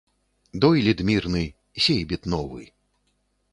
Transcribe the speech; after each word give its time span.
Дойлід 0.63 1.03
мірны, 1.09 1.43
сейбіт 1.87 2.21
новы 2.35 2.61